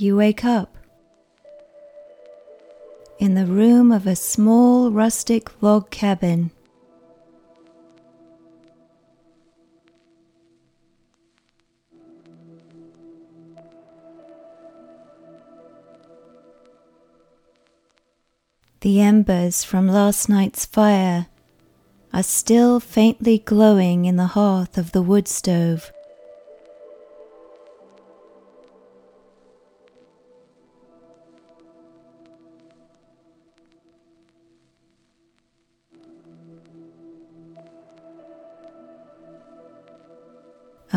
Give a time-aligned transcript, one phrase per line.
[0.00, 0.76] you wake up
[3.18, 6.50] in the room of a small rustic log cabin.
[18.80, 21.26] The embers from last night's fire
[22.12, 25.90] are still faintly glowing in the hearth of the wood stove.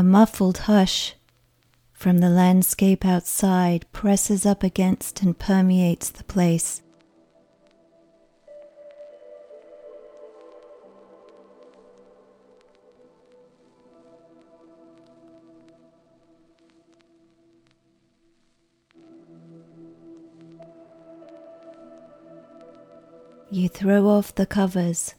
[0.09, 1.13] Muffled hush
[1.93, 6.81] from the landscape outside presses up against and permeates the place.
[23.51, 25.15] You throw off the covers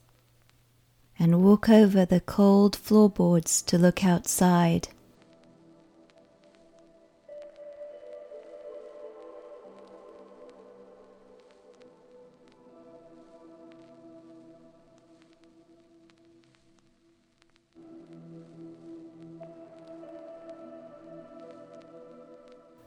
[1.21, 4.89] and walk over the cold floorboards to look outside.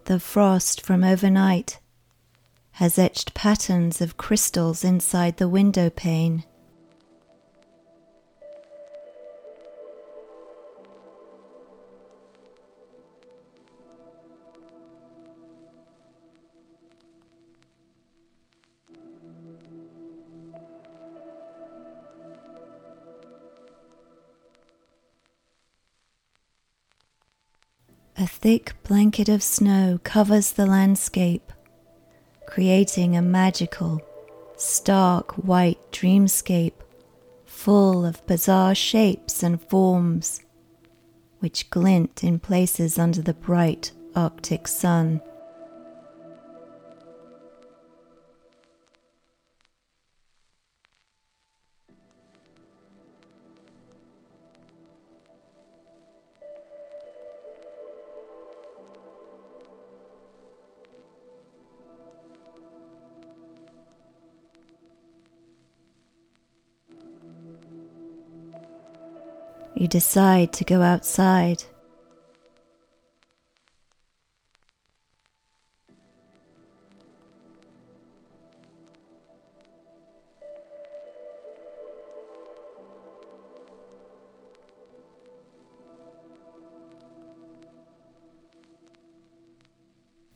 [0.06, 1.80] The frost from overnight
[2.74, 6.44] has etched patterns of crystals inside the window pane.
[28.44, 31.54] Thick blanket of snow covers the landscape,
[32.46, 34.02] creating a magical,
[34.58, 36.74] stark white dreamscape
[37.46, 40.42] full of bizarre shapes and forms,
[41.40, 45.22] which glint in places under the bright Arctic sun.
[69.84, 71.62] You decide to go outside.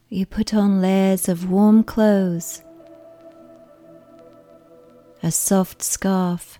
[0.09, 2.61] You put on layers of warm clothes,
[5.23, 6.59] a soft scarf,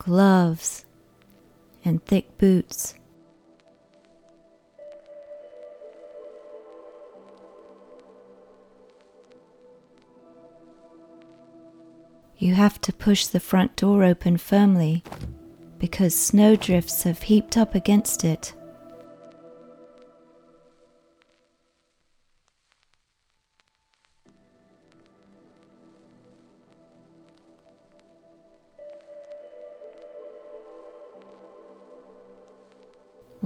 [0.00, 0.86] gloves,
[1.84, 2.94] and thick boots.
[12.38, 15.04] You have to push the front door open firmly
[15.78, 18.54] because snowdrifts have heaped up against it.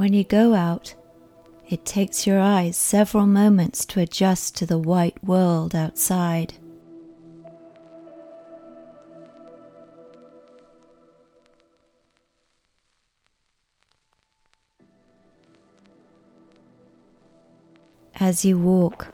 [0.04, 0.94] When you go out,
[1.66, 6.52] it takes your eyes several moments to adjust to the white world outside.
[18.16, 19.08] As you walk,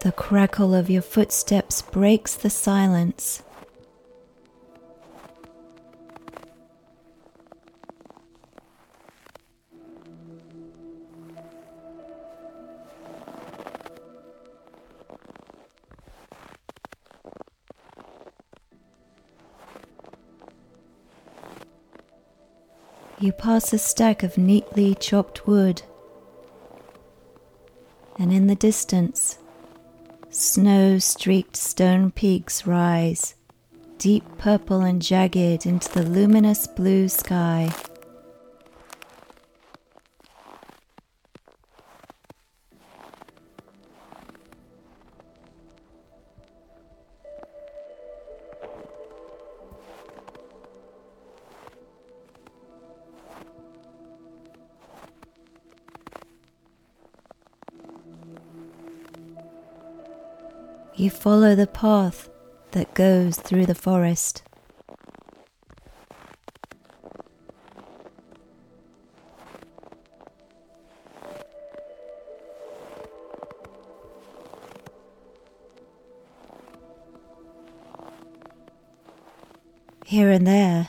[0.00, 3.42] the crackle of your footsteps breaks the silence.
[23.38, 25.82] Pass a stack of neatly chopped wood,
[28.18, 29.38] and in the distance,
[30.30, 33.34] snow streaked stone peaks rise,
[33.98, 37.74] deep purple and jagged into the luminous blue sky.
[60.98, 62.30] You follow the path
[62.70, 64.42] that goes through the forest.
[80.06, 80.88] Here and there,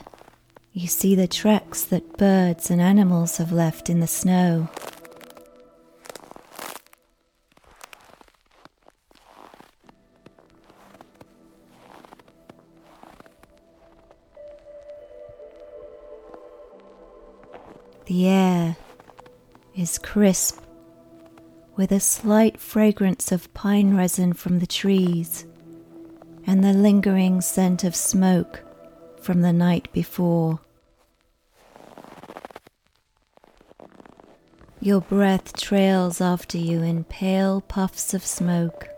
[0.72, 4.70] you see the tracks that birds and animals have left in the snow.
[18.08, 18.78] The air
[19.76, 20.62] is crisp
[21.76, 25.44] with a slight fragrance of pine resin from the trees
[26.46, 28.64] and the lingering scent of smoke
[29.20, 30.60] from the night before.
[34.80, 38.88] Your breath trails after you in pale puffs of smoke.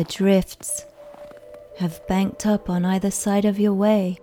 [0.00, 0.86] The drifts
[1.76, 4.18] have banked up on either side of your way.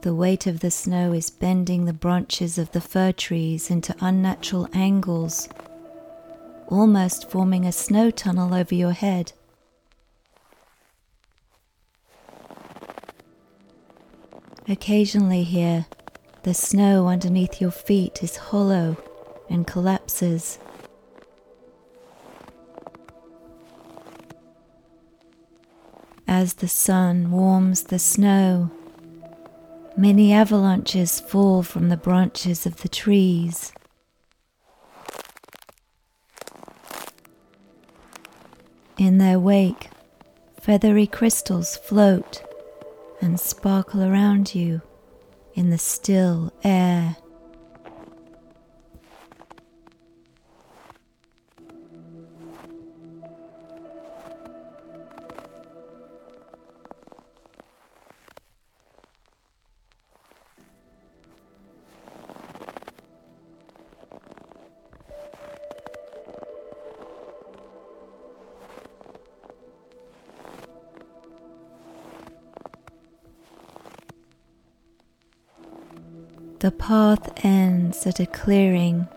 [0.00, 4.68] The weight of the snow is bending the branches of the fir trees into unnatural
[4.72, 5.48] angles,
[6.66, 9.34] almost forming a snow tunnel over your head.
[14.68, 15.86] Occasionally, here,
[16.42, 18.96] the snow underneath your feet is hollow
[19.48, 20.58] and collapses.
[26.42, 28.72] As the sun warms the snow,
[29.96, 33.72] many avalanches fall from the branches of the trees.
[38.98, 39.90] In their wake,
[40.60, 42.42] feathery crystals float
[43.20, 44.82] and sparkle around you
[45.54, 47.18] in the still air.
[76.62, 79.08] The path ends at a clearing.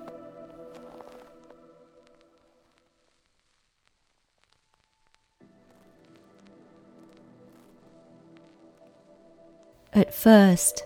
[9.93, 10.83] At first,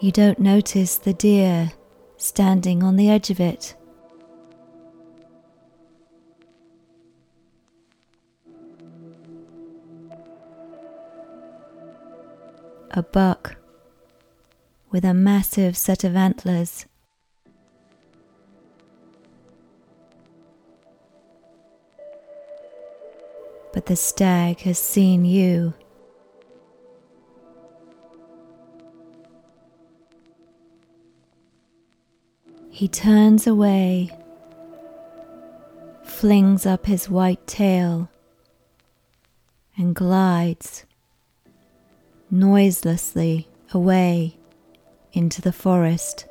[0.00, 1.72] you don't notice the deer
[2.16, 3.74] standing on the edge of it.
[12.92, 13.59] A buck
[14.90, 16.86] with a massive set of antlers.
[23.72, 25.74] But the stag has seen you.
[32.70, 34.10] He turns away,
[36.02, 38.08] flings up his white tail,
[39.76, 40.84] and glides
[42.30, 44.39] noiselessly away
[45.12, 46.29] into the forest.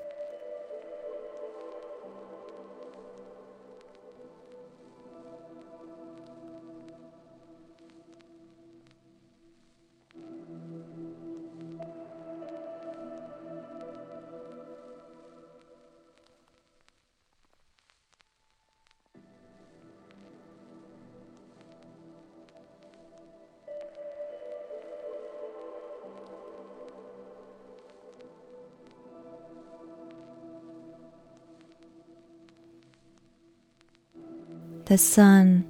[34.89, 35.63] The sun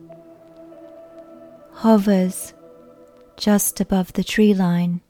[1.74, 2.54] hovers
[3.36, 5.02] just above the tree line.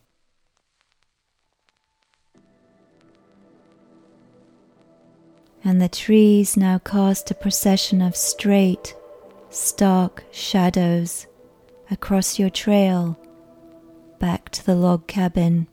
[5.63, 8.95] And the trees now cast a procession of straight,
[9.51, 11.27] stark shadows
[11.91, 13.15] across your trail
[14.17, 15.67] back to the log cabin.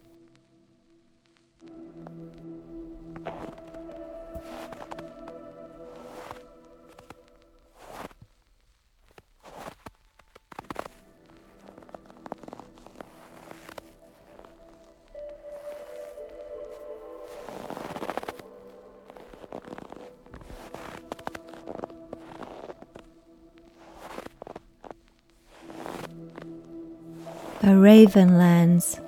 [27.96, 29.00] Raven lands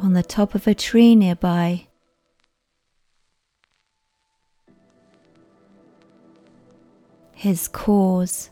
[0.00, 1.86] on the top of a tree nearby.
[7.32, 8.50] His caws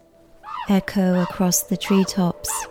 [0.69, 2.70] echo across the treetops.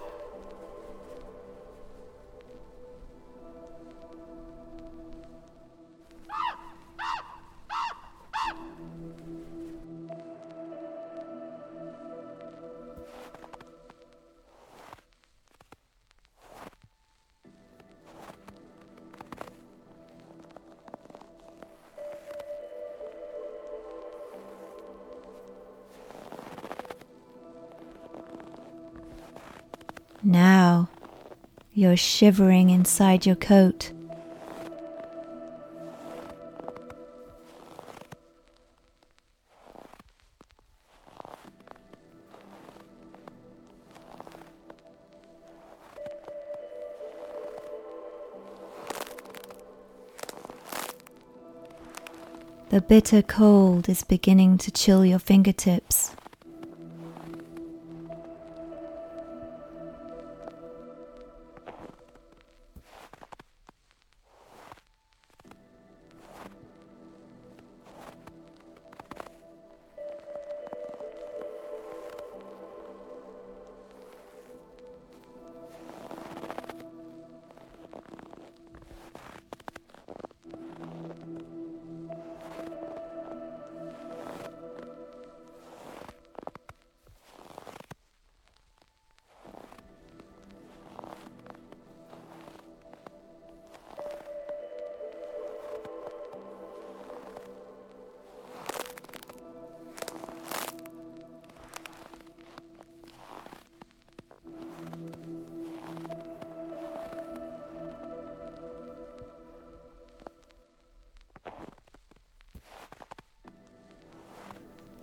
[31.79, 33.93] You're shivering inside your coat.
[52.67, 56.11] The bitter cold is beginning to chill your fingertips.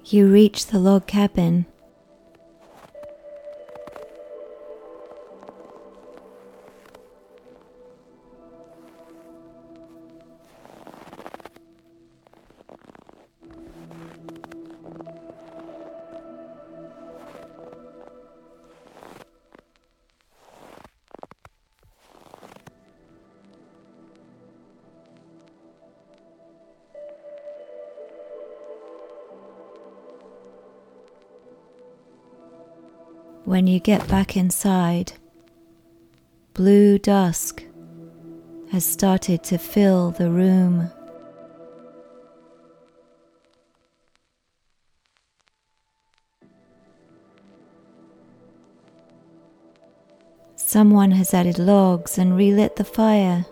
[0.08, 1.66] You reach the log cabin.
[33.46, 35.12] When you get back inside,
[36.52, 37.62] blue dusk
[38.72, 40.90] has started to fill the room.
[50.56, 53.46] Someone has added logs and relit the fire.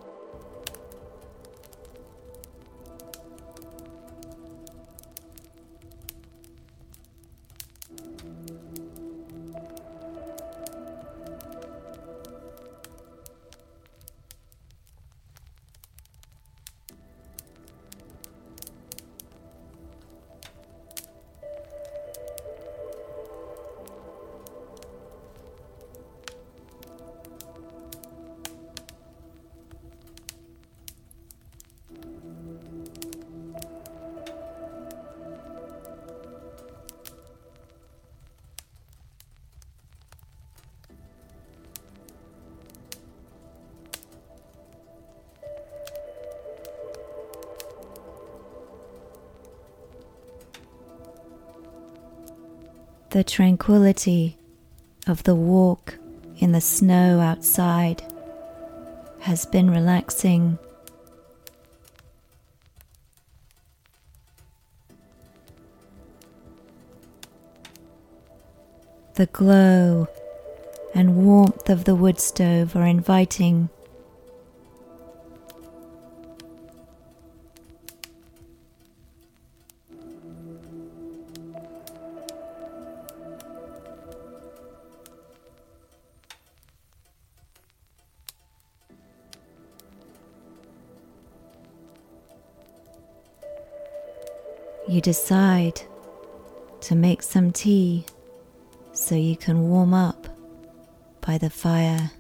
[53.15, 54.37] The tranquility
[55.07, 55.97] of the walk
[56.39, 58.03] in the snow outside
[59.21, 60.59] has been relaxing.
[69.15, 70.09] The glow
[70.93, 73.69] and warmth of the wood stove are inviting.
[94.95, 95.83] You decide
[96.81, 98.07] to make some tea
[98.93, 100.29] so you can warm up
[101.21, 102.13] by the fire.